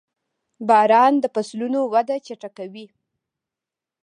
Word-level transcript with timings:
•باران 0.67 1.13
د 1.19 1.25
فصلونو 1.33 1.79
وده 1.93 2.15
چټکوي. 2.25 2.85